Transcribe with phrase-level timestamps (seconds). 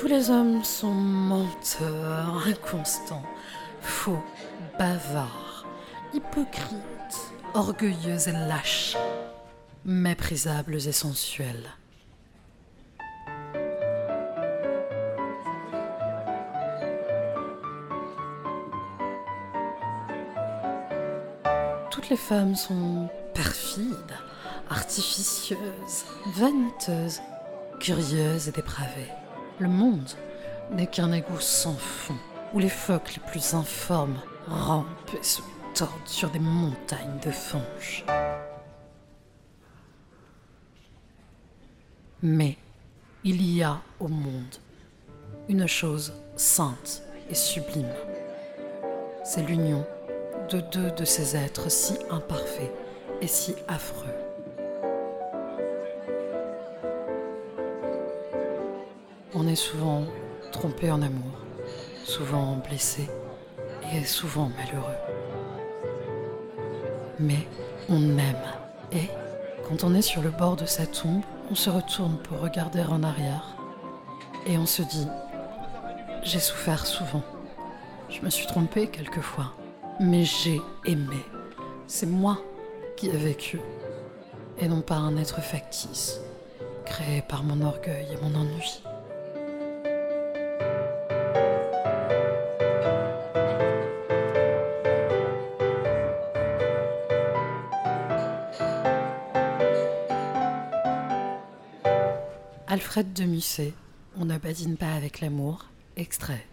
[0.00, 3.22] Tous les hommes sont menteurs, inconstants,
[3.82, 4.22] faux,
[4.78, 5.66] bavards,
[6.14, 8.96] hypocrites, orgueilleux et lâches,
[9.84, 11.74] méprisables et sensuels.
[21.90, 24.16] Toutes les femmes sont perfides,
[24.70, 26.06] artificieuses,
[26.36, 27.20] vaniteuses,
[27.78, 29.12] curieuses et dépravées.
[29.60, 30.08] Le monde
[30.72, 32.16] n'est qu'un égout sans fond,
[32.54, 35.42] où les phoques les plus informes rampent et se
[35.74, 38.06] tordent sur des montagnes de fange.
[42.22, 42.56] Mais
[43.22, 44.56] il y a au monde
[45.50, 47.92] une chose sainte et sublime.
[49.24, 49.86] C'est l'union
[50.48, 52.72] de deux de ces êtres si imparfaits
[53.20, 54.19] et si affreux.
[59.32, 60.06] On est souvent
[60.50, 61.38] trompé en amour,
[62.04, 63.08] souvent blessé
[63.94, 64.98] et souvent malheureux.
[67.20, 67.46] Mais
[67.88, 68.36] on aime
[68.92, 69.08] et
[69.68, 73.04] quand on est sur le bord de sa tombe, on se retourne pour regarder en
[73.04, 73.56] arrière
[74.46, 75.06] et on se dit,
[76.24, 77.22] j'ai souffert souvent,
[78.08, 79.52] je me suis trompé quelquefois,
[80.00, 81.24] mais j'ai aimé.
[81.86, 82.38] C'est moi
[82.96, 83.60] qui ai vécu
[84.58, 86.20] et non pas un être factice,
[86.84, 88.82] créé par mon orgueil et mon ennui.
[102.72, 103.72] Alfred de Musset,
[104.16, 106.46] On ne badine pas avec l'amour, extrait.